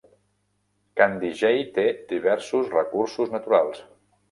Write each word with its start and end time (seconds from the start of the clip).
Candijay 1.01 1.61
té 1.77 1.85
diversos 2.15 2.73
recursos 2.79 3.33
naturals. 3.39 3.87